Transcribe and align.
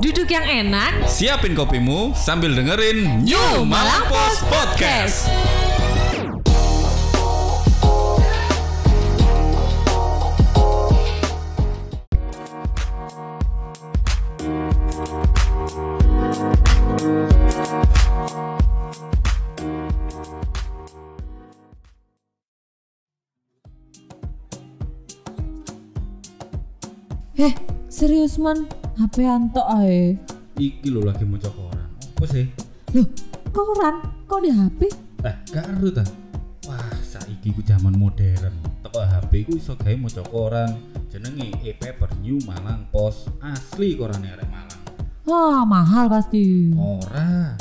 Duduk 0.00 0.32
yang 0.32 0.48
enak, 0.48 1.04
Siapin 1.04 1.52
kopimu 1.52 2.16
sambil 2.16 2.56
dengerin 2.56 3.20
New 3.20 3.68
Malang 3.68 4.08
Post 4.08 4.48
Podcast. 4.48 5.28
Heh, 27.36 27.52
serius 27.92 28.40
man, 28.40 28.64
HP 29.00 29.24
antok 29.24 29.64
ae. 29.80 30.12
Iki 30.60 30.92
lo 30.92 31.00
lagi 31.00 31.24
mau 31.24 31.40
koran. 31.40 31.88
Apa 31.88 32.24
sih? 32.28 32.44
Loh, 32.92 33.08
koran? 33.48 33.96
Kok 34.28 34.40
di 34.44 34.52
HP? 34.52 34.92
Eh, 35.24 35.34
gak 35.56 35.72
aru 35.72 35.88
ta. 35.88 36.04
Wah, 36.68 37.00
saiki 37.00 37.48
ku 37.56 37.64
zaman 37.64 37.96
modern. 37.96 38.52
Teko 38.84 39.00
HP 39.00 39.48
ku 39.48 39.56
iso 39.56 39.72
gawe 39.72 39.96
maca 39.96 40.20
koran. 40.28 40.76
Jenenge 41.08 41.48
e-paper 41.64 42.12
New 42.20 42.44
Malang 42.44 42.84
Post. 42.92 43.32
Asli 43.40 43.96
koran 43.96 44.20
arek 44.20 44.44
Malang. 44.52 44.80
Wah, 45.24 45.64
mahal 45.64 46.12
pasti. 46.12 46.68
Ora. 46.76 47.56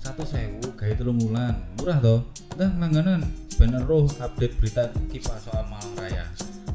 Satu 0.00 0.24
sewu 0.24 0.72
gawe 0.72 0.92
telung 0.96 1.20
wulan. 1.20 1.52
Murah 1.76 2.00
toh. 2.00 2.24
Dah 2.56 2.72
langganan. 2.80 3.28
Bener 3.60 3.84
roh 3.84 4.08
update 4.08 4.56
berita 4.56 4.88
kipas 5.12 5.52
soal 5.52 5.68
Malang 5.68 5.92
Raya. 6.00 6.24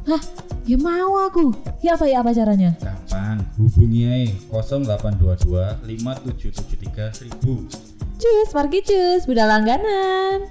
Hah, 0.06 0.22
ya 0.70 0.78
mau 0.78 1.18
aku. 1.26 1.50
Ya 1.82 1.98
apa 1.98 2.06
ya 2.06 2.22
apa 2.22 2.30
caranya? 2.30 2.78
Gampang, 3.24 3.40
hubungi 3.56 4.04
aja 4.04 4.36
0822 4.52 5.80
5773 5.80 7.32
1000. 7.40 7.72
Cus, 8.20 8.50
pergi 8.52 8.80
cus, 8.84 9.24
beda 9.24 9.48
langganan. 9.48 10.44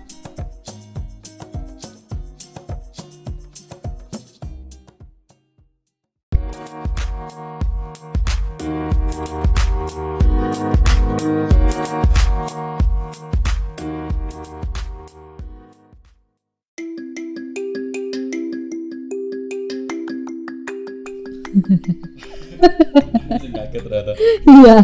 kaget 22.62 23.80
ternyata. 23.82 24.12
Iya. 24.46 24.76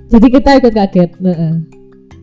Jadi 0.12 0.26
kita 0.30 0.50
ikut 0.62 0.72
kaget. 0.74 1.10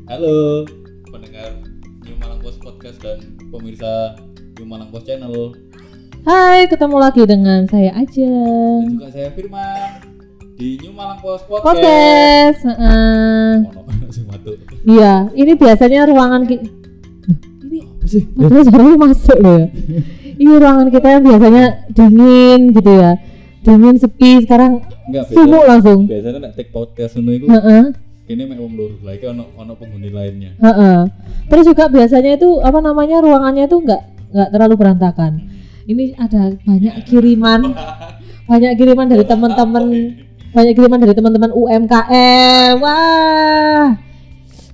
Halo 0.08 0.64
pendengar 1.12 1.60
New 2.08 2.16
Malang 2.16 2.40
Post 2.40 2.64
Podcast 2.64 2.98
dan 3.04 3.20
pemirsa 3.52 4.16
New 4.56 4.68
Malang 4.68 4.88
Post 4.88 5.12
Channel 5.12 5.52
Hai, 6.28 6.68
ketemu 6.68 6.98
lagi 7.00 7.24
dengan 7.24 7.64
saya 7.72 7.96
dan 7.96 8.04
Ajeng. 8.04 9.00
juga 9.00 9.08
saya 9.16 9.32
Firman 9.32 10.04
di 10.60 10.76
New 10.84 10.92
Malang 10.92 11.20
Post 11.24 11.48
Podcast. 11.48 12.60
Podcast. 12.60 12.60
matu. 14.28 14.52
Iya, 14.84 15.32
ini 15.36 15.56
biasanya 15.56 16.08
ruangan 16.08 16.44
kita. 16.48 16.68
Ini 17.68 17.80
Apa 17.84 18.06
sih? 18.08 18.24
padahal 18.72 18.96
masuk 19.00 19.38
loh 19.40 19.56
ya. 19.60 19.68
Ini 20.38 20.54
ruangan 20.62 20.88
kita 20.94 21.08
yang 21.18 21.24
biasanya 21.26 21.66
dingin 21.90 22.60
gitu 22.72 22.92
ya. 22.94 23.12
Dingin 23.66 23.96
sepi 23.98 24.46
sekarang 24.46 24.86
Enggak 25.10 25.26
sumuk 25.34 25.64
langsung. 25.66 26.00
Biasanya 26.06 26.40
nek 26.40 26.54
take 26.54 26.72
podcast 26.72 27.18
ngono 27.18 27.32
iku 27.34 27.46
Heeh. 27.48 27.84
kene 28.28 28.44
mek 28.44 28.60
wong 28.60 28.74
loro. 28.76 28.96
Lah 29.02 29.16
iki 29.16 29.26
ono 29.26 29.50
ono 29.56 29.74
penghuni 29.80 30.10
lainnya. 30.12 30.52
Heeh. 30.60 31.00
Terus 31.48 31.66
juga 31.72 31.88
biasanya 31.88 32.36
itu 32.36 32.60
apa 32.60 32.80
namanya 32.84 33.24
ruangannya 33.24 33.66
itu 33.66 33.78
enggak 33.82 34.04
enggak 34.36 34.50
terlalu 34.52 34.76
berantakan. 34.76 35.32
Ini 35.88 36.20
ada 36.20 36.52
banyak 36.68 36.96
kiriman, 37.08 37.72
banyak 38.44 38.72
kiriman 38.76 39.08
dari 39.08 39.24
teman-teman, 39.24 39.84
banyak 40.52 40.74
kiriman 40.76 41.00
dari 41.00 41.16
teman-teman 41.16 41.52
UMKM. 41.56 42.76
Wah, 42.84 43.96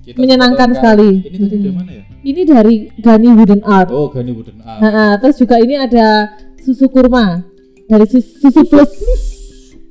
Kita 0.04 0.16
Menyenangkan 0.16 0.68
sekali. 0.72 1.10
Ini 1.22 1.36
tadi 1.38 1.56
dari 1.56 1.72
mana 1.72 1.90
ya? 1.90 2.02
ini 2.22 2.42
dari 2.42 2.74
Gani 2.94 3.28
Wooden 3.30 3.62
Art. 3.62 3.88
Oh, 3.88 4.08
Gani 4.08 4.30
Wooden 4.30 4.58
Art. 4.60 4.80
Heeh, 4.80 5.10
terus 5.18 5.36
juga 5.36 5.56
ini 5.58 5.74
ada 5.74 6.28
susu 6.58 6.88
kurma 6.88 7.44
dari 7.84 8.04
sus- 8.04 8.36
susu 8.38 8.64
plus. 8.64 8.92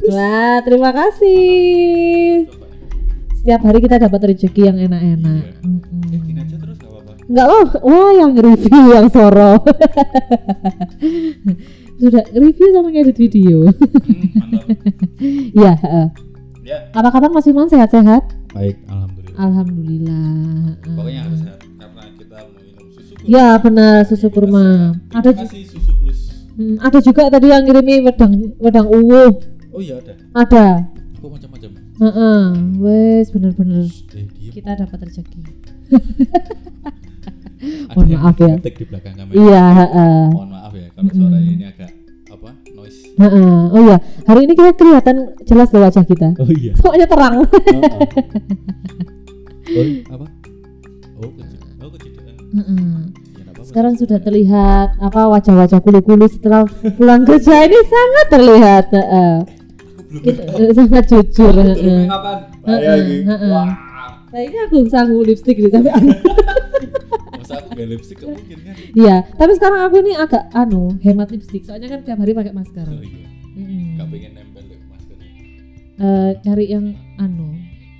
Wah, 0.04 0.62
terima 0.62 0.90
kasih. 0.92 2.46
Setiap 3.36 3.62
hari 3.62 3.80
kita 3.80 3.98
dapat 3.98 4.20
rezeki 4.30 4.62
yang 4.64 4.78
enak-enak. 4.80 5.44
Iya. 5.44 5.54
Mm-mm. 5.62 6.02
Gini 6.22 6.40
aja 6.40 6.56
terus 6.58 6.78
gak 6.78 6.90
apa-apa. 6.90 7.12
Enggak 7.24 7.46
loh, 7.46 7.66
wah 7.84 8.12
yang 8.14 8.32
review 8.34 8.84
yang 8.92 9.08
soro. 9.08 9.52
Sudah 11.96 12.24
review 12.30 12.68
sama 12.72 12.90
ngedit 12.90 13.18
video. 13.18 13.58
Hmm, 13.64 13.82
mantap. 14.36 14.66
Iya, 15.56 15.72
heeh. 15.78 16.08
Ya, 16.64 16.78
apa 16.92 17.10
kabar 17.10 17.30
Mas 17.30 17.44
Firman 17.44 17.68
sehat-sehat? 17.68 18.24
baik, 18.50 18.80
alhamdulillah. 18.86 19.03
Alhamdulillah. 19.36 20.28
heeh. 20.76 20.94
Pokoknya 20.94 21.22
harus 21.24 21.40
sehat 21.40 21.60
karena 21.60 22.02
kita 22.14 22.38
mau 22.40 22.52
minum 22.56 22.86
susu. 22.90 23.14
kurma. 23.14 23.28
Ya 23.28 23.48
benar 23.58 23.96
susu 24.04 24.28
kurma. 24.28 24.66
Ada 25.12 25.30
ju- 25.30 25.40
kasih 25.44 25.64
susu 25.68 25.92
plus. 25.96 26.20
hmm, 26.54 26.76
ada 26.80 27.00
juga 27.00 27.24
tadi 27.28 27.48
yang 27.48 27.64
ngirimi 27.64 27.96
wedang 28.02 28.34
wedang 28.58 28.88
uwu. 28.88 29.24
Oh 29.70 29.80
iya 29.80 29.98
ada. 29.98 30.14
Ada. 30.36 30.66
Kok 31.16 31.30
macam-macam. 31.32 31.70
Heeh. 31.94 32.42
Wes 32.80 33.28
bener-bener 33.30 33.86
Eh, 34.12 34.26
diem. 34.28 34.52
kita 34.52 34.76
dapat 34.76 35.00
rezeki. 35.04 35.40
Mohon 37.96 38.08
maaf 38.20 38.36
ya. 38.38 38.56
di 38.60 38.84
belakang 38.84 39.14
kamera. 39.16 39.34
Iya, 39.34 39.64
heeh. 39.74 40.24
Mohon 40.30 40.50
maaf 40.52 40.74
ya 40.74 40.88
kalau 40.92 41.12
suara 41.12 41.38
ini 41.40 41.64
agak 41.64 41.92
apa? 42.28 42.50
Noise. 42.76 43.00
Heeh. 43.16 43.56
Oh 43.72 43.82
iya, 43.82 43.98
hari 44.26 44.40
ini 44.44 44.54
kita 44.54 44.72
kelihatan 44.74 45.16
jelas 45.44 45.72
loh 45.72 45.82
wajah 45.82 46.04
kita. 46.04 46.28
Oh 46.36 46.50
iya. 46.50 46.74
Soalnya 46.76 47.08
terang. 47.08 47.40
oh, 49.64 50.16
apa? 50.16 50.26
Oh, 51.20 51.32
kecil. 51.32 51.60
Oh, 51.80 51.90
kecil. 51.92 52.12
Heeh. 52.54 52.78
Ya, 53.34 53.42
nggak 53.44 53.54
apa-apa. 53.54 53.68
Sekarang 53.68 53.94
sudah 53.98 54.20
terlihat 54.20 54.90
apa 55.00 55.22
wajah-wajah 55.32 55.80
kulu-kulu 55.82 56.26
setelah 56.28 56.68
pulang 57.00 57.24
kerja 57.28 57.66
ini 57.66 57.80
sangat 57.86 58.26
terlihat. 58.30 58.86
heeh. 58.92 59.34
Kita, 60.14 60.42
eh, 60.46 60.74
sangat 60.78 61.06
jujur. 61.10 61.54
Bahaya 62.62 62.92
iki. 63.02 63.18
heeh. 63.26 63.50
Wah. 63.50 63.72
Nah 64.34 64.42
ini 64.42 64.58
aku 64.66 64.90
sanggup 64.90 65.26
lipstick 65.26 65.62
di 65.62 65.70
sampai 65.70 65.94
Masa 67.38 67.62
aku 67.62 67.70
gak 67.78 67.86
lipstick 67.86 68.18
gak 68.18 68.34
mungkin 68.34 68.58
kan? 68.66 68.76
Iya, 68.94 69.16
tapi 69.38 69.52
sekarang 69.58 69.80
aku 69.86 69.96
ini 70.02 70.14
agak 70.18 70.44
anu 70.54 70.98
hemat 71.02 71.30
lipstick. 71.30 71.62
Soalnya 71.66 71.90
kan 71.90 72.00
tiap 72.02 72.18
hari 72.18 72.34
pakai 72.34 72.54
masker. 72.54 72.88
Oh 72.88 73.02
iya. 73.02 73.30
Mm-mm. 73.54 74.02
Gak 74.02 74.08
pengen 74.10 74.32
nempel 74.34 74.64
deh 74.66 74.80
maskernya. 74.90 75.30
Eh, 75.98 76.32
cari 76.42 76.66
yang 76.66 76.86
anu 77.18 77.54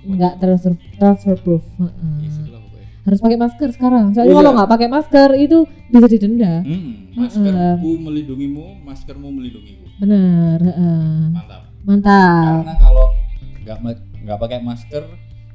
nggak 0.06 0.32
transfer 0.36 0.72
transfer 0.94 1.36
proof. 1.36 1.64
Iya, 1.74 1.88
sebelah 2.30 2.60
pokoknya. 2.60 2.86
Harus 3.02 3.18
pakai 3.20 3.38
masker 3.38 3.68
sekarang. 3.70 4.04
Soalnya 4.10 4.30
Oh, 4.30 4.38
kalau 4.38 4.50
iya. 4.50 4.56
nggak 4.56 4.70
pakai 4.70 4.88
masker 4.88 5.28
itu 5.36 5.58
bisa 5.88 6.06
didenda. 6.06 6.52
Hmm, 6.60 6.92
maskerku 7.14 7.90
melindungimu, 7.98 8.64
maskermu 8.82 9.28
melindungiku. 9.30 9.84
Bener. 9.96 10.58
heeh. 10.60 11.20
Mantap. 11.30 11.62
Mantap. 11.82 12.62
Karena 12.62 12.74
kalau 12.78 13.06
nggak 13.60 13.78
nggak 14.22 14.38
pakai 14.38 14.58
masker, 14.60 15.02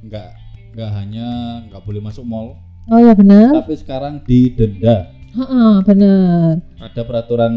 nggak 0.01 0.27
nggak 0.69 0.89
hanya 0.93 1.27
nggak 1.65 1.81
boleh 1.81 1.99
masuk 1.99 2.23
mall, 2.23 2.53
Oh 2.85 2.97
ya 2.97 3.13
benar. 3.13 3.53
tapi 3.55 3.73
sekarang 3.73 4.21
didenda. 4.23 5.09
Heeh, 5.29 5.73
benar. 5.83 6.57
Ada 6.79 7.01
peraturan 7.03 7.53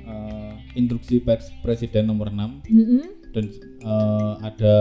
eh, 0.00 0.52
instruksi 0.74 1.18
pers 1.18 1.50
presiden 1.58 2.06
nomor 2.06 2.28
6 2.28 2.66
Mm-mm. 2.66 3.02
dan 3.30 3.44
eh, 3.82 4.32
ada 4.42 4.74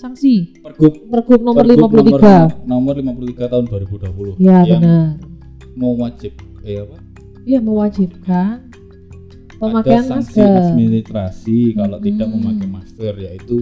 Sanksi. 0.00 0.56
pergub 0.58 0.92
Pergub 1.06 1.40
nomor 1.40 1.62
Pergub 1.62 1.92
53. 1.92 2.64
nomor, 2.64 2.94
nomor 2.96 3.20
53 3.20 3.52
tahun 3.52 3.64
2020 3.68 4.40
Ya 4.40 4.64
yang 4.64 4.80
benar. 4.80 5.20
mau 5.74 5.92
wajib 5.94 6.32
eh 6.62 6.80
apa? 6.80 6.96
Iya 7.42 7.58
mewajibkan 7.58 8.68
pemakaian 9.56 10.02
ada 10.02 10.10
sanksi 10.14 10.40
masker. 10.40 10.60
administrasi 10.66 11.58
kalau 11.74 11.98
tidak 11.98 12.26
Mm-mm. 12.26 12.40
memakai 12.42 12.68
masker 12.70 13.12
yaitu 13.18 13.56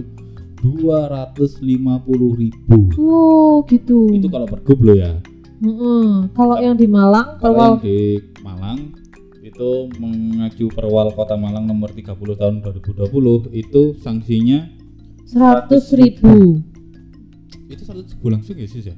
250.000 0.59 2.07
ribu 2.35 2.77
Oh 2.95 3.63
gitu. 3.65 4.11
itu 4.11 4.27
kalau 4.27 4.43
pergub 4.45 4.79
lo 4.79 4.93
ya 4.93 5.15
Mm-mm. 5.59 6.31
Kalau 6.31 6.55
yang 6.57 6.73
di 6.73 6.87
Malang, 6.87 7.35
kalau 7.35 7.51
kalau 7.53 7.75
yang 7.75 7.83
di 7.83 7.99
Malang 8.39 8.79
itu 9.41 9.69
mengacu 9.95 10.67
perwal 10.69 11.11
kota 11.11 11.35
Malang 11.35 11.67
nomor 11.67 11.91
30 11.91 12.15
tahun 12.33 12.63
2020 12.63 13.51
itu 13.53 13.81
sanksinya 13.97 14.71
seratus 15.29 15.93
ribu. 15.93 16.57
itu 17.69 17.83
satu 17.85 18.01
ribu 18.01 18.27
langsung 18.27 18.57
ya 18.57 18.65
sih 18.65 18.81
ya 18.81 18.95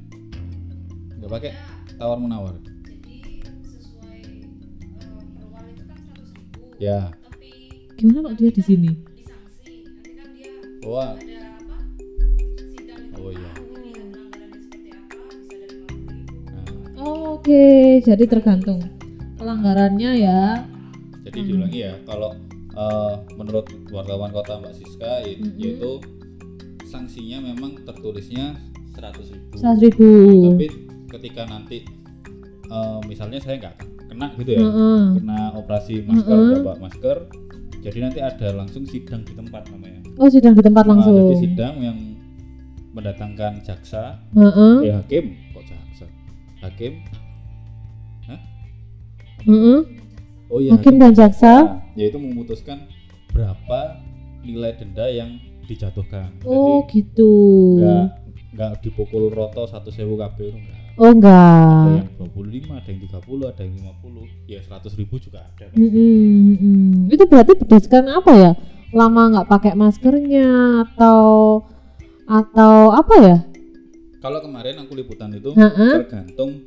nggak 1.14 1.28
pakai 1.30 1.52
tawar 1.94 2.16
menawar 2.16 2.56
ya 6.78 7.12
Gimana 7.94 8.26
kok 8.26 8.36
dia 8.36 8.50
di 8.50 8.58
sini? 8.58 8.90
Wah. 10.82 11.14
Oh 13.14 13.30
iya. 13.30 13.50
Nah, 16.50 16.66
Oke, 17.30 17.62
jadi 18.02 18.24
tergantung 18.26 18.82
pelanggarannya 19.38 20.10
ya. 20.18 20.66
jadi 21.22 21.38
Hmm. 21.38 21.46
diulangi 21.46 21.78
ya 21.80 21.94
kalau 22.02 22.34
eh, 22.72 23.14
menurut 23.38 23.70
wartawan 23.94 24.32
kota 24.32 24.58
Mbak 24.58 24.74
Siska 24.74 25.22
y- 25.22 25.38
Mm-mm. 25.38 25.54
yaitu 25.54 26.02
sanksinya 26.92 27.40
memang 27.40 27.80
tertulisnya 27.82 28.60
100.000 28.92 29.56
ribu 29.80 30.04
ribu. 30.20 30.48
tapi 30.52 30.66
ketika 31.10 31.42
nanti 31.46 31.78
eh, 32.68 32.98
misalnya 33.04 33.40
saya 33.40 33.56
nggak 33.58 33.76
kena 34.06 34.26
gitu 34.36 34.50
ya 34.52 34.60
Heeh. 34.60 35.02
kena 35.16 35.40
operasi 35.56 36.04
masker 36.04 36.36
Mm-mm. 36.36 36.54
bapak 36.60 36.76
masker 36.82 37.16
jadi 37.80 37.98
nanti 38.02 38.20
ada 38.20 38.52
langsung 38.52 38.84
sidang 38.84 39.24
di 39.24 39.32
tempat 39.32 39.66
namanya 39.68 40.04
Oh 40.20 40.28
sidang 40.28 40.52
di 40.52 40.60
tempat 40.60 40.84
Nah, 40.84 40.92
langsung. 40.92 41.16
jadi 41.16 41.34
sidang 41.40 41.74
yang 41.80 41.98
mendatangkan 42.92 43.64
jaksa 43.64 44.20
Heeh. 44.30 44.84
eh 44.84 44.92
hakim 44.92 45.24
kok 45.50 45.64
jaksa 45.64 46.04
hakim 46.60 47.00
Heeh. 49.42 49.78
oh 50.46 50.58
iya 50.60 50.70
Hakim 50.76 51.00
dan 51.00 51.10
jaksa. 51.12 51.52
Nah, 51.66 51.82
yaitu 51.98 52.14
memutuskan 52.14 52.86
berapa 53.32 53.98
nilai 54.42 54.76
denda 54.76 55.08
yang 55.08 55.40
dijatuhkan 55.64 56.28
Oh 56.42 56.82
jadi 56.82 56.90
gitu. 56.92 57.32
nggak 57.78 58.04
nggak 58.52 58.72
dipukul 58.80 59.28
roto 59.28 59.64
satu 59.64 59.88
sewu 59.88 60.14
kabeh 60.14 60.52
enggak 60.52 60.80
Oh 60.92 61.08
ada 61.08 61.16
enggak. 61.88 62.04
yang 62.04 62.08
25 62.20 62.68
ada 62.68 62.84
yang 62.86 63.00
30 63.00 63.48
ada 63.48 63.62
yang 63.64 63.74
50 63.96 64.28
ya 64.46 64.60
100 64.60 64.92
ribu 64.94 65.16
juga 65.16 65.40
ada? 65.42 65.72
Mm-mm, 65.72 65.88
mm-mm. 66.52 67.08
Itu 67.08 67.24
berarti 67.24 67.56
berdasarkan 67.56 68.12
apa 68.12 68.32
ya? 68.36 68.52
Lama 68.92 69.32
nggak 69.32 69.48
pakai 69.48 69.72
maskernya 69.72 70.48
atau 70.84 71.64
atau 72.22 72.74
apa 72.92 73.14
ya? 73.18 73.36
kalau 74.20 74.38
kemarin 74.38 74.78
aku 74.78 74.94
liputan 74.94 75.32
itu 75.32 75.50
Heeh. 75.50 75.98
tergantung 75.98 76.62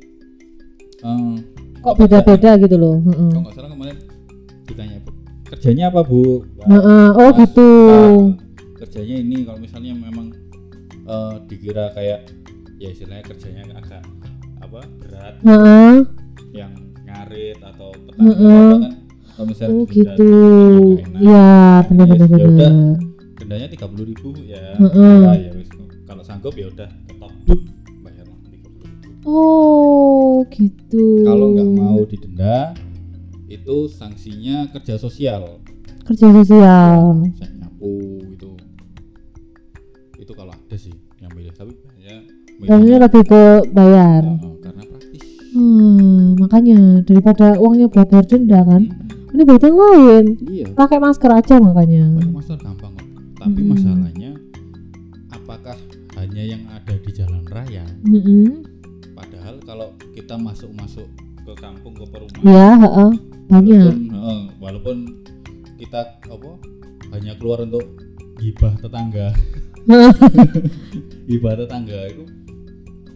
eh, 1.00 1.36
Kok 1.80 1.94
beda-beda 1.96 2.58
gitu 2.58 2.76
loh. 2.76 2.98
Heeh. 3.00 3.30
kalau 3.30 3.42
nggak 3.46 3.54
salah 3.54 3.70
kemarin 3.70 3.96
ditanya 4.66 4.96
bu 5.00 5.10
kerjanya 5.46 5.84
apa 5.88 6.00
bu 6.02 6.42
Wah, 6.58 6.66
Heeh. 6.66 7.06
Oh 7.14 7.30
Mas, 7.30 7.38
gitu. 7.40 7.70
ah, 7.88 8.12
kerjanya 8.96 9.16
ini 9.20 9.44
kalau 9.44 9.60
misalnya 9.60 9.92
memang 9.92 10.32
eh, 11.04 11.34
dikira 11.52 11.92
kayak 11.92 12.32
ya 12.80 12.88
istilahnya 12.88 13.28
kerjanya 13.28 13.62
agak 13.76 14.00
apa 14.64 14.80
berat 14.96 15.34
Heeh. 15.44 15.94
yang 16.56 16.72
ngarit 17.04 17.60
atau 17.60 17.92
petani 17.92 18.24
Heeh. 18.24 18.56
apa 18.56 18.76
kan 18.80 18.92
kalau 19.36 19.46
misalnya 19.52 19.74
Oh 19.76 19.84
gitu. 19.92 20.30
nggak 20.96 21.08
enak, 21.12 21.20
Iya, 21.20 21.52
benar-benar 21.92 22.24
ya 22.24 22.36
udah 22.40 22.48
benar. 22.48 22.72
dendanya 23.36 23.66
tiga 23.68 23.84
puluh 23.84 24.04
ribu 24.08 24.28
ya 24.48 24.64
Heeh. 24.80 25.20
ya, 25.20 25.32
ya 25.44 25.50
wis. 25.52 25.68
kalau 26.08 26.22
sanggup 26.24 26.56
ya 26.56 26.72
udah 26.72 26.88
tetap 26.88 27.32
bayar 28.00 28.24
tiga 28.48 28.68
puluh 28.72 28.88
ribu 28.88 29.20
Oh 29.28 30.40
gitu. 30.48 31.04
kalau 31.20 31.52
nggak 31.52 31.68
mau 31.68 32.00
didenda 32.08 32.72
itu 33.44 33.76
sanksinya 33.92 34.72
kerja 34.72 34.96
sosial 34.96 35.60
kerja 36.08 36.32
sosial. 36.32 37.28
saya 37.36 37.50
nyapu 37.60 37.92
milihnya, 42.58 42.96
lebih 43.00 43.22
ke 43.22 43.42
bayar. 43.70 44.22
eh, 44.24 44.56
karena 44.60 44.82
praktis 44.84 45.22
Hmm, 45.50 46.36
makanya 46.36 46.78
daripada 47.02 47.46
uangnya 47.56 47.86
buat 47.86 48.06
bayar 48.06 48.26
denda 48.26 48.60
kan. 48.62 48.82
Hmm, 48.84 49.04
Ini 49.28 49.42
berarti 49.42 49.66
yang 49.66 49.78
lain. 49.78 50.24
iya 50.46 50.66
Pakai 50.70 50.98
masker 50.98 51.30
aja 51.30 51.54
makanya. 51.58 52.04
pakai 52.14 52.32
masker 52.32 52.58
gampang 52.58 52.92
kok 52.94 53.06
tapi 53.36 53.58
Mm-mm. 53.58 53.70
masalahnya 53.70 54.30
apakah 55.28 55.76
hanya 56.16 56.42
yang 56.46 56.62
ada 56.66 56.94
di 56.94 57.10
jalan 57.10 57.44
raya 57.46 57.84
Mm-mm. 58.02 58.64
padahal 59.12 59.60
kalau 59.60 59.88
kita 60.10 60.34
masuk-masuk 60.34 61.04
ke 61.38 61.52
kampung 61.54 61.92
ke 61.92 62.04
perumahan 62.04 62.42
Ya, 62.42 62.68
heeh. 62.76 63.10
banyak. 63.46 63.76
walaupun, 63.76 63.96
eh, 64.10 64.42
walaupun 64.58 64.96
kita 65.76 66.00
apa 66.24 66.50
hanya 67.12 67.32
keluar 67.36 67.62
untuk 67.62 67.84
gibah 68.36 68.72
tetangga 68.74 69.30
gibah 71.28 71.54
tetangga 71.54 71.98
itu 72.08 72.24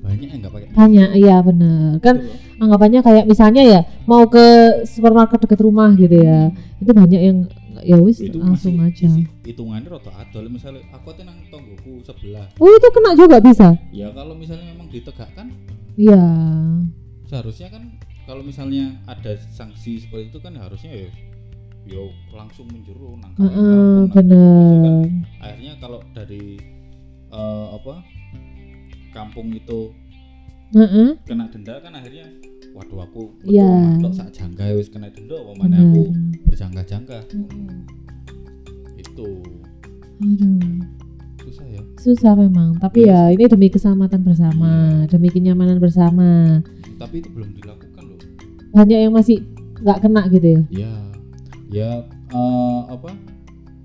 banyak 0.00 0.26
yang 0.26 0.40
nggak 0.40 0.52
pakai 0.52 0.68
banyak, 0.72 1.08
iya 1.14 1.36
benar. 1.40 2.00
Kan 2.00 2.16
loh. 2.18 2.32
anggapannya 2.60 3.00
kayak 3.00 3.24
misalnya 3.24 3.62
ya 3.62 3.80
mau 4.04 4.24
ke 4.26 4.44
supermarket 4.84 5.40
dekat 5.40 5.60
rumah 5.60 5.92
gitu 5.94 6.16
ya. 6.16 6.48
Itu 6.76 6.90
banyak 6.90 7.20
yang 7.20 7.38
ya 7.80 7.96
wis 7.96 8.20
itu 8.20 8.36
langsung 8.36 8.76
masih 8.76 9.08
aja. 9.08 9.24
hitungannya 9.42 9.88
rata 9.88 10.12
adol 10.14 10.48
misalnya 10.48 10.84
aku 10.92 11.16
tenang 11.16 11.40
tonggoku 11.48 12.04
sebelah 12.04 12.44
Oh, 12.56 12.68
itu 12.68 12.88
kena 12.92 13.16
juga 13.16 13.40
bisa. 13.40 13.72
ya 13.88 14.12
kalau 14.12 14.36
misalnya 14.36 14.68
memang 14.68 14.92
ditegakkan 14.92 15.48
Iya. 15.96 16.20
seharusnya 17.24 17.72
kan 17.72 17.96
kalau 18.24 18.44
misalnya 18.44 19.00
ada 19.06 19.32
sanksi 19.48 19.96
seperti 19.96 20.28
itu 20.28 20.38
kan 20.38 20.54
harusnya 20.54 20.92
ya 20.92 21.08
ya 21.88 22.04
langsung 22.30 22.68
menjeru 22.68 23.16
nangkap 23.16 23.48
Heeh, 23.48 23.96
benar. 24.12 25.08
akhirnya 25.40 25.72
kalau 25.80 25.98
dari 26.12 26.60
eh, 27.26 27.66
apa 27.72 28.04
kampung 29.10 29.50
itu 29.50 29.90
Heeh. 30.70 31.18
kena 31.24 31.50
denda 31.50 31.78
kan 31.78 31.92
akhirnya 31.92 32.30
waduh 32.70 33.02
aku 33.02 33.34
Iya. 33.42 33.98
tok 33.98 34.14
sak 34.14 34.30
jangka 34.30 34.70
wis 34.72 34.86
kena 34.86 35.10
denda 35.10 35.34
apa 35.36 35.52
mana 35.56 35.76
aku 35.76 36.02
Benar. 36.06 36.46
berjangka-jangka 36.46 37.18
Mm-mm. 37.32 37.68
itu 38.96 39.28
Aduh. 40.20 40.78
susah 41.40 41.66
ya 41.66 41.82
susah 41.96 42.32
memang 42.34 42.76
tapi 42.76 43.04
ya 43.04 43.28
ini 43.28 43.44
demi 43.44 43.66
keselamatan 43.66 44.20
bersama 44.20 44.70
demi 45.06 45.28
kenyamanan 45.28 45.78
bersama 45.78 46.60
tapi 46.96 47.18
itu 47.18 47.32
belum 47.32 47.56
dilakukan 47.56 48.02
loh 48.04 48.20
banyak 48.70 48.98
yang 49.00 49.10
masih 49.10 49.42
nggak 49.80 49.98
kena 49.98 50.22
gitu 50.28 50.46
ya 50.46 50.62
ya 50.70 50.92
ya 51.72 51.90
eh, 52.30 52.80
apa 52.86 53.10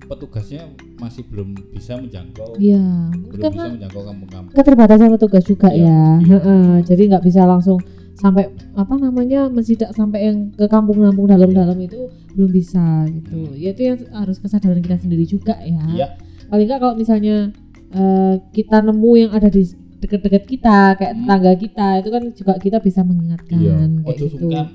petugasnya 0.06 0.62
masih 0.96 1.26
belum 1.26 1.54
bisa 1.70 1.96
menjangkau. 1.96 2.56
Iya. 2.56 3.10
Belum 3.12 3.42
karena 3.42 3.52
bisa 3.60 3.74
menjangkau 3.74 4.02
kampung-kampung. 4.04 4.54
keterbatasan 4.54 5.10
petugas 5.12 5.44
juga 5.44 5.70
Iya, 5.70 5.82
ya. 5.82 6.02
iya. 6.16 6.28
Heeh, 6.32 6.66
jadi 6.84 7.02
nggak 7.10 7.24
bisa 7.24 7.42
langsung 7.44 7.80
sampai 8.14 8.48
apa 8.74 8.96
namanya 8.96 9.48
mensidak 9.48 9.92
sampai 9.92 10.20
yang 10.26 10.38
ke 10.50 10.66
kampung-kampung 10.66 11.28
dalam-dalam 11.28 11.76
itu 11.78 12.08
belum 12.32 12.48
bisa 12.50 13.04
gitu. 13.06 13.36
Hmm. 13.44 13.52
ya 13.54 13.70
itu 13.70 13.82
yang 13.86 14.00
harus 14.10 14.38
kesadaran 14.38 14.80
kita 14.80 14.96
sendiri 14.98 15.26
juga 15.26 15.60
ya. 15.60 15.84
Iya. 15.86 16.08
paling 16.46 16.64
nggak 16.64 16.80
kalau 16.80 16.96
misalnya 16.96 17.52
eh, 17.92 18.34
kita 18.52 18.80
nemu 18.82 19.12
yang 19.18 19.32
ada 19.32 19.48
di 19.48 19.68
deket-deket 19.98 20.44
kita 20.46 20.94
kayak 20.94 21.12
Hmm. 21.12 21.22
tetangga 21.24 21.54
kita 21.56 21.88
itu 21.98 22.10
kan 22.10 22.24
juga 22.30 22.54
kita 22.56 22.78
bisa 22.80 23.02
mengingatkan 23.02 23.58
iya 23.58 23.76
kayak 23.84 24.08
ojo 24.08 24.26
gitu. 24.30 24.46
nggak 24.46 24.68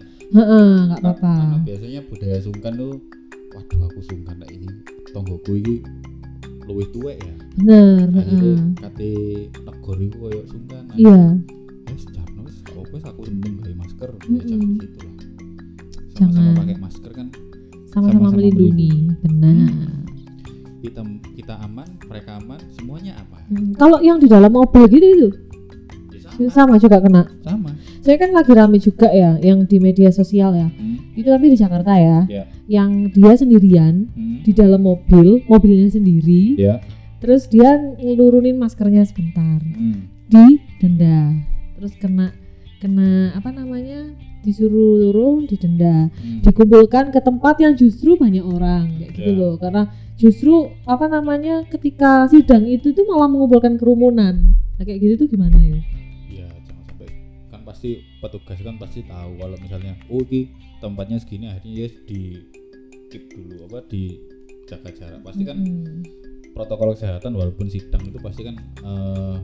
Kar- 0.90 0.99
apa-apa. 1.00 1.32
karena 1.32 1.58
biasanya 1.62 2.00
budaya 2.04 2.38
sungkan 2.38 2.72
tuh 2.75 2.92
waduh 3.50 3.80
aku 3.84 4.00
sungkan 4.04 4.37
ini 4.49 4.68
tonggoku 5.10 5.52
ini 5.56 5.74
luwih 6.64 6.86
tuwek 6.90 7.18
ya. 7.18 7.34
Bener 7.58 8.06
heeh. 8.14 8.56
kate 8.78 9.10
negor 9.60 9.98
iku 9.98 10.16
koyo 10.24 10.40
sungkan. 10.46 10.86
Iya. 10.94 11.18
Wes 11.90 12.04
jarno 12.08 12.40
wes 12.46 12.56
gak 12.62 12.74
apa-apa 12.74 12.92
wes 12.94 13.04
aku 13.04 13.20
seneng 13.26 13.54
gawe 13.58 13.74
masker 13.76 14.08
ya 14.08 14.22
Mm-mm. 14.28 14.46
jangan 14.46 14.70
gitu 14.78 14.98
lah. 15.02 15.14
Sama-sama 16.14 16.50
pakai 16.60 16.76
masker 16.78 17.10
kan 17.10 17.26
sama-sama 17.90 18.28
melindungi 18.30 19.10
benar. 19.20 19.72
Kita 20.80 21.02
kita 21.34 21.54
aman 21.60 21.88
mereka 22.06 22.38
aman 22.38 22.60
semuanya 22.72 23.18
aman 23.18 23.42
Hmm, 23.50 23.74
kalau 23.74 23.98
yang 23.98 24.22
di 24.22 24.30
dalam 24.30 24.54
mobil 24.54 24.86
gitu 24.86 25.06
itu? 25.10 25.28
Ya 26.38 26.46
sama. 26.48 26.78
Sama 26.78 26.78
juga 26.78 27.02
kena. 27.02 27.26
Sama. 27.42 27.74
Saya 28.00 28.16
kan 28.16 28.30
lagi 28.30 28.52
rame 28.54 28.78
juga 28.78 29.10
ya 29.10 29.34
yang 29.42 29.66
di 29.66 29.76
media 29.76 30.14
sosial 30.14 30.54
ya. 30.54 30.70
Hmm, 30.70 30.89
itu 31.16 31.26
tapi 31.26 31.46
di 31.52 31.58
Jakarta 31.58 31.92
ya. 31.98 32.18
Ya. 32.30 32.44
yang 32.70 33.10
dia 33.10 33.34
sendirian 33.34 34.10
hmm, 34.14 34.46
di 34.46 34.52
dalam 34.54 34.82
mobil 34.82 35.42
mobilnya 35.50 35.90
sendiri. 35.90 36.54
Ya 36.58 36.78
terus 37.20 37.46
dia 37.52 37.76
ngelurunin 38.00 38.56
maskernya 38.56 39.04
sebentar. 39.04 39.60
Hmm, 39.60 40.08
di 40.26 40.56
denda. 40.80 41.36
Terus 41.76 41.92
kena 42.00 42.32
kena 42.80 43.36
apa 43.36 43.52
namanya? 43.52 44.08
Disuruh 44.40 44.96
turun 44.96 45.44
didenda 45.44 46.08
hmm. 46.08 46.40
dikumpulkan 46.48 47.12
ke 47.12 47.20
tempat 47.20 47.60
yang 47.60 47.76
justru 47.76 48.16
banyak 48.16 48.40
orang 48.40 48.96
kayak 48.96 49.12
gitu 49.12 49.30
Ya. 49.30 49.36
loh. 49.36 49.54
Karena 49.60 49.92
justru 50.16 50.72
apa 50.88 51.12
namanya? 51.12 51.68
Ketika 51.68 52.24
sidang 52.32 52.64
itu 52.64 52.96
tuh 52.96 53.04
malah 53.04 53.28
mengumpulkan 53.28 53.76
kerumunan. 53.76 54.56
Nah, 54.80 54.82
kayak 54.88 54.96
gitu 55.04 55.28
tuh 55.28 55.36
gimana 55.36 55.60
ya? 55.60 55.76
Ya 56.32 56.48
jangan 56.64 56.84
sampai. 56.88 57.08
Kan 57.52 57.60
pasti 57.68 58.00
petugas 58.20 58.58
kan 58.58 58.76
pasti 58.76 59.00
tahu 59.02 59.32
kalau 59.34 59.56
misalnya 59.56 59.96
oh 60.06 60.20
ini 60.22 60.52
tempatnya 60.78 61.16
segini 61.16 61.48
akhirnya 61.48 61.72
ya 61.80 61.88
di 62.04 62.20
keep 63.08 63.26
dulu 63.28 63.66
apa 63.66 63.82
di 63.86 64.20
jaga 64.64 64.90
jarak. 64.90 65.20
Pasti 65.20 65.42
kan 65.42 65.58
Mm-mm. 65.58 66.04
protokol 66.52 66.92
kesehatan 66.92 67.32
walaupun 67.32 67.66
sidang 67.66 68.04
itu 68.04 68.18
pasti 68.18 68.44
kan 68.44 68.54
eh, 68.78 69.36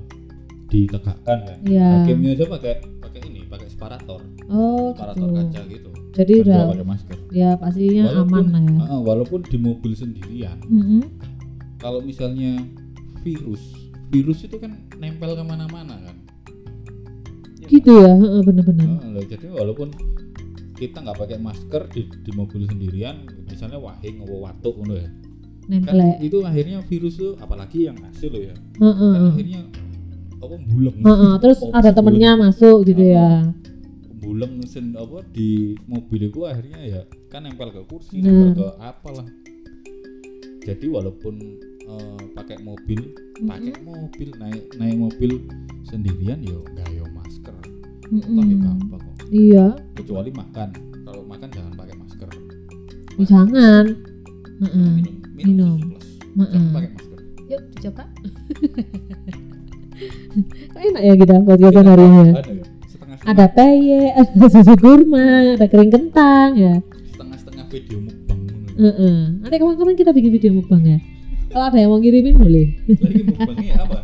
ditegakkan 0.66 1.16
kan 1.46 1.58
Iya. 1.62 2.02
hakimnya 2.02 2.30
aja 2.32 2.44
pakai 2.46 2.74
pakai 2.98 3.20
ini 3.24 3.40
pakai 3.44 3.66
separator. 3.66 4.20
Oh 4.46 4.92
separator 4.92 5.24
gitu. 5.24 5.36
kaca 5.36 5.60
gitu. 5.66 5.90
Jadi 6.12 6.32
udah 6.42 6.60
pakai 6.70 6.86
masker. 6.86 7.16
ya 7.30 7.50
pastinya 7.54 8.02
Walaupun- 8.08 8.44
aman 8.46 8.46
lah 8.48 8.62
ya. 8.62 8.76
Heeh, 8.82 9.00
walaupun 9.02 9.40
di 9.42 9.58
mobil 9.58 9.92
sendirian. 9.92 10.58
Mm-mm. 10.64 11.02
kalau 11.76 12.00
misalnya 12.00 12.56
virus 13.20 13.62
virus 14.08 14.42
itu 14.42 14.56
kan 14.56 14.74
nempel 14.96 15.32
ke 15.32 15.42
mana-mana 15.42 15.98
kan. 16.00 16.16
Ya 16.16 16.25
gitu 17.68 17.92
ya 17.96 18.12
heeh, 18.12 18.40
bener-bener 18.42 18.84
kan? 18.86 19.10
Nah, 19.10 19.22
jadi 19.22 19.46
walaupun 19.50 19.88
kita 20.72 21.00
nggak 21.00 21.16
pakai 21.16 21.38
masker 21.38 21.82
di, 21.88 22.02
di 22.20 22.30
mobil 22.30 22.64
sendirian 22.64 23.16
misalnya 23.44 23.76
wahing 23.76 24.20
ngowo 24.20 24.44
watuk 24.44 24.76
ngono 24.76 24.94
ya 24.94 25.08
kan 25.08 25.16
nempel 25.66 25.98
itu 26.20 26.38
akhirnya 26.40 26.78
virus 26.80 27.14
tuh 27.16 27.32
apalagi 27.36 27.88
yang 27.88 27.96
hasil 27.98 28.28
loh 28.28 28.42
ya 28.42 28.54
Heeh. 28.76 29.12
kan 29.12 29.22
akhirnya 29.32 29.60
apa 30.36 30.54
buleng 30.62 30.96
Heeh, 31.00 31.32
terus 31.40 31.58
Oh, 31.58 31.72
ada 31.72 31.90
buleng. 31.90 31.96
temennya 31.96 32.30
masuk 32.38 32.76
gitu 32.84 33.02
ya 33.02 33.50
buleng 34.16 34.52
mesin 34.58 34.92
apa 34.92 35.22
di 35.28 35.48
mobil 35.86 36.28
itu 36.28 36.40
akhirnya 36.44 36.78
ya 36.82 37.00
kan 37.26 37.42
nempel 37.42 37.70
ke 37.70 37.82
kursi 37.84 38.20
Nah. 38.20 38.28
nempel 38.28 38.50
ke 38.54 38.66
apalah 38.78 39.26
jadi 40.60 40.86
walaupun 40.86 41.34
eh, 41.86 42.18
pakai 42.34 42.56
mobil 42.62 43.00
pakai 43.46 43.74
mobil 43.82 44.28
naik 44.38 44.64
naik 44.76 44.96
mobil 44.98 45.32
sendirian 45.86 46.42
yo 46.42 46.62
nggak 46.74 46.88
yo 46.92 47.04
masker. 47.14 47.54
Toh 48.06 48.44
yo 48.44 48.56
gampang 48.58 49.00
kok. 49.02 49.14
Iya. 49.30 49.66
Kecuali 49.98 50.30
makan. 50.30 50.68
Kalau 51.06 51.22
makan 51.26 51.48
jangan 51.50 51.72
pakai 51.74 51.94
masker. 51.98 52.28
Ya, 53.16 53.24
jangan. 53.26 53.84
Heeh. 54.56 54.88
minum 54.96 55.14
minum, 55.36 55.76
Minum. 55.76 55.76
susu 55.76 55.90
plus. 55.90 56.06
Heeh. 56.36 56.50
jangan 56.50 56.70
pakai 56.74 56.90
masker. 56.94 57.18
Yuk 57.46 57.62
dicoba. 57.74 58.04
Enak 60.76 61.02
ya 61.02 61.14
kita 61.16 61.34
podcastan 61.40 61.86
hari 61.88 62.04
ini 62.04 62.20
ada 62.36 62.52
ya? 62.52 62.64
Ada 63.26 63.46
peye 63.48 64.12
ada 64.12 64.46
susu 64.46 64.74
kurma 64.76 65.56
ada 65.56 65.66
kering 65.66 65.88
kentang 65.90 66.50
ya. 66.54 66.74
Setengah 67.10 67.38
setengah 67.40 67.64
video 67.72 67.98
mukbang. 68.04 68.40
Heeh. 68.76 69.18
nanti 69.40 69.56
kapan-kapan 69.56 69.96
kita 69.96 70.10
bikin 70.12 70.30
video 70.36 70.52
mukbang 70.52 70.82
ya 70.84 70.98
kalau 71.48 71.64
ada 71.66 71.78
yang 71.78 71.90
mau 71.90 71.98
ngirimin 71.98 72.36
boleh. 72.36 72.66
Lagi 72.86 73.22
mukbangnya 73.24 73.74
apa? 73.80 73.98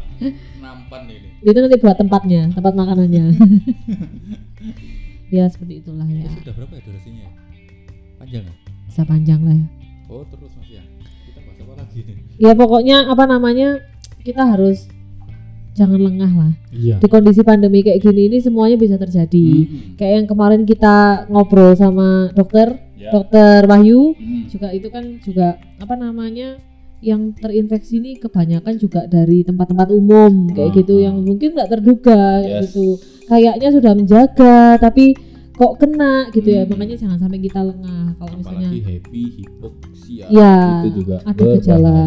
Nampan 0.58 1.02
ini. 1.06 1.28
Itu 1.40 1.58
nanti 1.58 1.76
buat 1.76 1.96
tempatnya 1.96 2.42
tempat 2.50 2.72
makanannya. 2.72 3.24
Ya 5.28 5.48
seperti 5.48 5.80
itulah 5.80 6.04
ya. 6.04 6.22
Eh, 6.22 6.32
sudah 6.38 6.52
berapa 6.52 6.72
ya 6.76 6.82
durasinya? 6.84 7.26
Panjang 8.20 8.44
ya? 8.44 8.54
Bisa 8.84 9.02
panjang 9.02 9.40
lah 9.40 9.56
ya. 9.56 9.66
Oh 10.06 10.28
terus 10.28 10.52
mas 10.54 10.68
ya? 10.68 10.84
Kita 11.24 11.40
bahas 11.40 11.58
apa 11.58 11.72
lagi. 11.80 12.00
Nih 12.04 12.16
ya 12.36 12.52
pokoknya 12.52 12.96
apa 13.08 13.24
namanya 13.24 13.80
kita 14.20 14.44
harus 14.44 14.92
jangan 15.72 15.96
lengah 15.96 16.28
lah. 16.28 16.52
Iya. 16.68 17.00
Di 17.00 17.08
kondisi 17.08 17.40
pandemi 17.40 17.80
kayak 17.80 18.04
gini 18.04 18.28
ini 18.28 18.38
semuanya 18.38 18.76
bisa 18.76 19.00
terjadi. 19.00 19.48
Hmm. 19.64 19.96
kayak 19.96 20.12
yang 20.14 20.28
kemarin 20.28 20.62
kita 20.62 21.24
ngobrol 21.26 21.72
sama 21.72 22.28
dokter 22.30 22.76
Ya. 22.92 23.10
dokter 23.10 23.66
Wahyu 23.66 24.12
Hmm. 24.14 24.46
juga 24.46 24.68
itu 24.70 24.86
kan 24.86 25.16
juga 25.18 25.58
apa 25.80 25.94
namanya 25.96 26.60
yang 27.02 27.34
terinfeksi 27.34 27.98
ini 27.98 28.14
kebanyakan 28.14 28.78
juga 28.78 29.04
dari 29.04 29.42
tempat-tempat 29.42 29.90
umum 29.90 30.46
kayak 30.48 30.70
Ah, 30.70 30.74
gitu 30.78 30.94
yang 30.96 31.18
mungkin 31.18 31.52
nggak 31.52 31.68
terduga 31.68 32.40
Yes. 32.40 32.70
gitu 32.70 32.94
kayaknya 33.26 33.68
sudah 33.68 33.92
menjaga 33.92 34.78
tapi 34.78 35.18
kok 35.52 35.76
kena 35.76 36.30
gitu 36.30 36.48
ya 36.48 36.62
Hmm. 36.62 36.72
makanya 36.72 36.96
jangan 36.96 37.18
sampai 37.18 37.38
kita 37.38 37.60
lengah 37.60 38.14
kalau 38.16 38.34
misalnya 38.38 38.68
happy 38.70 39.22
hipoksia 39.36 40.24
Ya, 40.30 40.54
itu 40.80 41.02
juga 41.02 41.16
ada 41.22 41.42
gejala. 41.44 41.98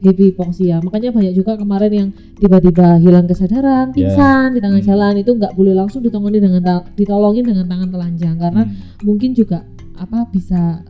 happy 0.00 0.22
hypoxia 0.30 0.76
makanya 0.80 1.10
banyak 1.10 1.32
juga 1.32 1.52
kemarin 1.54 1.92
yang 1.92 2.08
tiba-tiba 2.36 2.98
hilang 2.98 3.24
kesadaran 3.24 3.88
Ya. 3.90 3.94
pingsan 3.94 4.52
di 4.52 4.60
tengah 4.60 4.80
Hmm. 4.80 4.88
jalan 4.88 5.14
itu 5.16 5.30
nggak 5.30 5.52
boleh 5.54 5.74
langsung 5.76 6.00
ditolongin 6.00 6.42
dengan 6.42 6.62
ditolongin 6.92 7.44
dengan 7.46 7.66
tangan 7.68 7.88
telanjang 7.88 8.36
karena 8.36 8.62
Hmm. 8.66 8.74
mungkin 9.00 9.30
juga 9.32 9.62
apa 9.94 10.26
bisa 10.26 10.82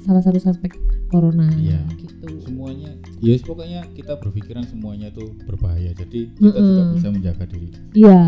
salah 0.00 0.20
satu 0.20 0.38
suspek 0.38 0.72
corona 1.10 1.50
Iya. 1.52 1.82
gitu 1.92 2.30
semuanya 2.40 2.94
ya 3.18 3.34
pokoknya 3.40 3.80
kita 3.92 4.14
berpikiran 4.16 4.64
semuanya 4.64 5.10
itu 5.10 5.34
berbahaya 5.42 5.90
jadi 5.92 6.30
kita 6.30 6.56
juga 6.56 6.82
Mm-mm. 6.82 6.94
bisa 6.94 7.08
menjaga 7.10 7.44
diri 7.44 7.68
Iya, 7.90 8.22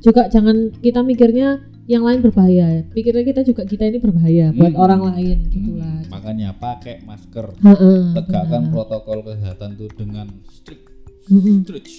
juga 0.00 0.22
jangan 0.28 0.56
kita 0.76 1.00
mikirnya 1.00 1.48
yang 1.86 2.02
lain 2.02 2.18
berbahaya. 2.18 2.82
Pikirnya 2.90 3.22
kita 3.22 3.40
juga 3.42 3.62
kita 3.62 3.86
ini 3.86 3.96
berbahaya 3.96 4.50
buat 4.50 4.74
Hmm. 4.74 4.82
orang 4.82 5.02
lain 5.06 5.38
gitulah. 5.48 6.02
Hmm, 6.02 6.10
makanya 6.10 6.50
pakai 6.52 6.98
masker 7.00 7.46
Heeh, 7.56 8.00
tegakkan 8.12 8.66
benar. 8.66 8.72
protokol 8.74 9.18
kesehatan 9.22 9.70
itu 9.72 9.86
dengan 9.94 10.26
strict 10.50 10.82
Mm-mm. 11.26 11.62
strict 11.62 11.90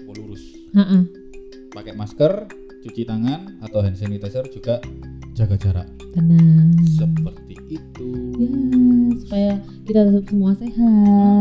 apa 0.00 0.12
lurus 0.14 0.44
Heeh, 0.70 1.02
pakai 1.70 1.92
masker 1.92 2.32
cuci 2.80 3.02
tangan 3.02 3.60
atau 3.60 3.80
hand 3.80 3.96
sanitizer 3.96 4.44
juga 4.46 4.84
jaga 5.32 5.56
jarak 5.56 5.88
benar. 6.12 6.74
seperti 6.88 7.54
itu 7.70 8.08
Ya, 8.34 8.48
supaya 9.16 9.50
kita 9.84 10.00
tetap 10.04 10.24
semua 10.26 10.52
sehat, 10.52 10.80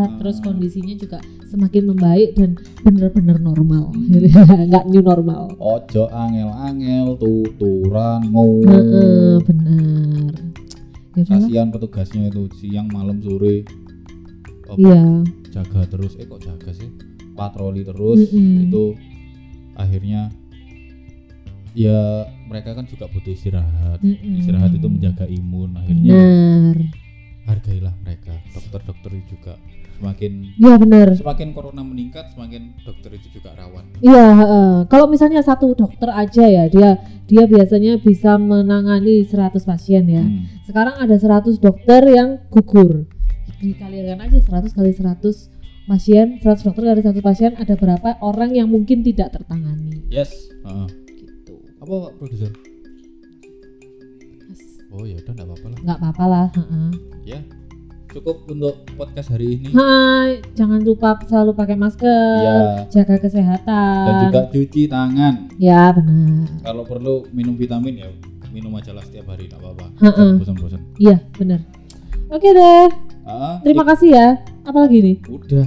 Ah. 0.06 0.18
terus 0.18 0.38
kondisinya 0.40 0.94
juga 0.94 1.18
semakin 1.44 1.84
membaik 1.88 2.36
dan 2.36 2.54
benar-benar 2.84 3.40
normal. 3.40 3.90
Hmm. 3.90 4.20
ya, 4.20 4.44
Nggak 4.70 4.86
new 4.88 5.02
normal. 5.02 5.50
ojo 5.56 6.04
angel-angel 6.08 7.08
tuturan 7.16 8.20
ngomong 8.28 8.68
Heeh, 8.68 9.34
benar. 9.42 10.32
Ya 11.12 11.24
kasihan 11.26 11.68
petugasnya 11.68 12.28
itu 12.28 12.46
siang 12.54 12.88
malam 12.88 13.20
sore 13.20 13.66
apa, 14.66 14.78
Iya. 14.78 15.02
jaga 15.50 15.82
terus 15.88 16.14
eh 16.16 16.24
kok 16.24 16.40
jaga 16.40 16.70
sih 16.72 16.88
patroli 17.34 17.82
terus 17.82 18.30
Mm-mm. 18.30 18.68
itu 18.68 18.84
akhirnya 19.74 20.30
ya 21.74 22.26
mereka 22.50 22.74
kan 22.74 22.86
juga 22.86 23.06
butuh 23.08 23.32
istirahat 23.32 24.00
Mm-mm. 24.02 24.40
istirahat 24.42 24.74
itu 24.74 24.88
menjaga 24.90 25.26
imun 25.26 25.78
akhirnya 25.78 26.14
Benar. 26.14 26.78
hargailah 27.46 27.94
mereka 28.02 28.34
dokter-dokter 28.52 29.12
juga 29.26 29.54
semakin 30.00 30.32
Iya 30.56 30.76
benar. 30.80 31.08
semakin 31.12 31.52
corona 31.52 31.84
meningkat 31.84 32.32
semakin 32.32 32.72
dokter 32.82 33.12
itu 33.20 33.28
juga 33.36 33.52
rawan 33.60 33.84
Iya, 34.00 34.26
heeh. 34.32 34.72
kalau 34.88 35.12
misalnya 35.12 35.44
satu 35.44 35.76
dokter 35.76 36.08
aja 36.08 36.48
ya, 36.48 36.72
dia 36.72 37.04
dia 37.28 37.44
biasanya 37.44 38.00
bisa 38.00 38.40
menangani 38.40 39.28
100 39.28 39.60
pasien 39.68 40.08
ya. 40.08 40.24
Hmm. 40.24 40.48
Sekarang 40.64 40.96
ada 41.04 41.20
100 41.20 41.60
dokter 41.60 42.00
yang 42.08 42.40
gugur. 42.48 43.12
Dikalikan 43.60 44.24
aja 44.24 44.40
100 44.40 44.72
kali 44.72 44.96
100 44.96 45.52
pasien, 45.84 46.40
100 46.40 46.64
dokter 46.64 46.84
kali 46.88 47.02
100 47.04 47.20
pasien 47.20 47.52
ada 47.60 47.76
berapa 47.76 48.16
orang 48.24 48.56
yang 48.56 48.72
mungkin 48.72 49.04
tidak 49.04 49.36
tertangani 49.36 50.00
yes 50.08 50.32
gitu. 50.32 50.99
Apa 51.90 52.06
Pak 52.06 52.14
produser 52.22 52.54
oh 54.94 55.06
ya 55.06 55.18
udah 55.22 55.34
nggak 55.34 55.48
apa-apa 55.50 55.68
lah. 55.70 55.80
Nggak 55.86 55.98
apa-apa 56.02 56.24
lah, 56.26 56.46
heeh. 56.54 56.90
ya 57.26 57.40
cukup 58.10 58.42
untuk 58.50 58.74
podcast 58.98 59.30
hari 59.38 59.62
ini. 59.62 59.70
Hai, 59.70 60.42
jangan 60.58 60.82
lupa 60.82 61.14
selalu 61.30 61.54
pakai 61.54 61.78
masker, 61.78 62.42
ya 62.42 62.58
jaga 62.90 63.18
dan 63.18 63.22
kesehatan. 63.22 64.22
juga 64.26 64.42
cuci 64.50 64.82
tangan. 64.90 65.34
Ya, 65.62 65.94
benar. 65.94 66.50
kalau 66.66 66.84
perlu 66.90 67.30
minum 67.30 67.54
vitamin 67.54 68.02
ya 68.02 68.10
minum 68.50 68.74
aja 68.82 68.98
lah 68.98 69.06
setiap 69.06 69.30
hari 69.30 69.46
nggak 69.46 69.62
apa-apa. 69.62 69.86
Jangan 70.02 70.42
bosan-bosan. 70.42 70.82
Iya, 70.98 71.18
benar. 71.38 71.62
Oke 72.34 72.50
deh, 72.50 72.90
Ah, 73.30 73.62
terima 73.62 73.86
kasih 73.86 74.10
ya. 74.10 74.28
Apalagi 74.70 74.98
nih? 75.02 75.16
udah. 75.26 75.66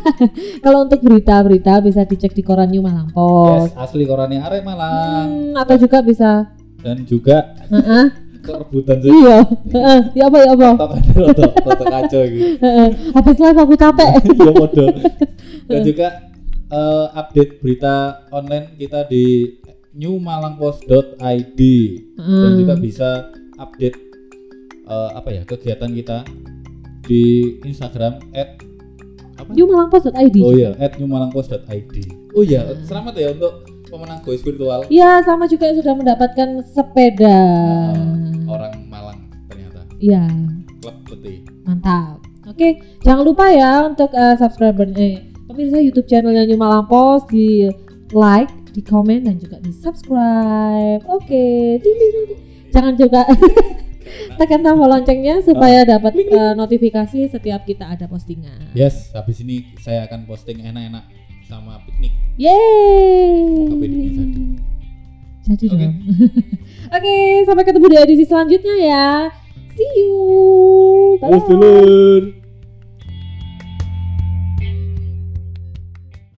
Kalau 0.64 0.84
untuk 0.84 1.00
berita-berita 1.00 1.80
bisa 1.80 2.04
dicek 2.04 2.30
di 2.30 2.44
koran 2.44 2.68
New 2.68 2.84
Malang 2.84 3.08
Post. 3.08 3.72
yes, 3.72 3.80
asli 3.80 4.04
korannya 4.04 4.36
Arek 4.38 4.60
Malang. 4.60 5.26
Hmm, 5.26 5.56
atau 5.56 5.80
juga 5.80 5.98
bisa. 6.00 6.52
Dan 6.78 7.08
juga 7.08 7.56
Heeh, 7.66 8.06
kerebutan 8.38 9.00
sih. 9.00 9.08
Iya. 9.08 9.38
Heeh, 9.72 9.98
ya 10.12 10.24
apa 10.28 10.36
ya 10.38 10.50
apa? 10.52 10.68
Rotok 11.16 11.52
kacau 11.82 12.22
gitu. 12.22 12.44
Heeh, 12.64 12.88
habis 13.10 13.36
live 13.38 13.58
aku 13.58 13.74
capek. 13.74 14.10
Iya 14.36 14.52
bodoh 14.52 14.88
dan 15.64 15.80
juga 15.80 16.08
eh, 16.68 17.06
update 17.10 17.52
berita 17.58 17.94
online 18.28 18.76
kita 18.76 19.08
di 19.08 19.56
newmalangpost.id 19.94 21.60
dan 22.18 22.20
Hmm. 22.20 22.58
juga 22.58 22.74
bisa 22.76 23.32
update 23.56 23.96
eh, 24.84 25.10
apa 25.14 25.28
ya 25.30 25.42
kegiatan 25.44 25.88
kita 25.88 26.18
di 27.04 27.56
Instagram 27.64 28.20
at 28.32 28.60
apa? 29.38 29.50
New 29.52 29.66
Malang 29.68 29.90
Post.id 29.90 30.36
oh 30.40 30.52
iya 30.54 30.72
at 30.80 30.96
newmalangpost.id 30.96 31.96
oh 32.34 32.42
iya 32.42 32.62
selamat 32.86 33.14
ya 33.18 33.28
untuk 33.34 33.74
pemenang 33.94 34.20
goes 34.26 34.42
virtual 34.42 34.82
Iya 34.90 35.22
sama 35.22 35.46
juga 35.46 35.70
yang 35.70 35.78
sudah 35.78 35.94
mendapatkan 35.94 36.48
sepeda. 36.66 37.38
Eh, 37.94 38.50
orang 38.50 38.74
Malang 38.90 39.30
ternyata. 39.46 39.86
Iya. 40.02 40.26
Klub 40.82 40.96
putih. 41.06 41.46
Mantap. 41.62 42.18
Oke 42.50 42.82
jangan 43.06 43.22
lupa 43.22 43.48
ya 43.54 43.86
untuk 43.86 44.10
eh, 44.10 44.34
subscriber 44.34 44.90
eh, 44.98 45.22
pemirsa 45.46 45.78
YouTube 45.78 46.10
channelnya 46.10 46.42
New 46.44 46.58
Malang 46.58 46.90
Post 46.90 47.30
di 47.30 47.70
like 48.10 48.50
di 48.74 48.82
komen 48.82 49.30
dan 49.30 49.38
juga 49.38 49.62
di 49.62 49.70
subscribe. 49.70 51.06
Oke 51.06 51.78
Ding, 51.78 51.96
ding, 51.96 52.10
ding, 52.10 52.26
ding. 52.34 52.40
jangan 52.74 52.94
juga 52.98 53.22
tekan 54.38 54.60
tombol 54.62 54.90
loncengnya 54.90 55.40
supaya 55.40 55.86
dapat 55.86 56.12
eh, 56.18 56.54
notifikasi 56.58 57.30
setiap 57.30 57.62
kita 57.64 57.88
ada 57.88 58.10
postingan 58.10 58.74
yes 58.76 59.14
habis 59.14 59.40
ini 59.40 59.72
saya 59.80 60.04
akan 60.06 60.26
posting 60.28 60.62
enak-enak 60.62 61.04
sama 61.44 61.78
piknik 61.84 62.24
Yeay. 62.34 63.70
Bedanya 63.70 64.10
jadi. 64.10 64.42
Jadi 65.44 65.64
Oke. 65.70 65.76
dong. 65.78 65.94
Oke, 66.98 67.16
sampai 67.46 67.64
ketemu 67.66 67.86
di 67.86 67.96
edisi 68.00 68.24
selanjutnya 68.26 68.74
ya. 68.74 69.08
See 69.74 69.90
you. 70.02 71.18
Bye. 71.22 72.43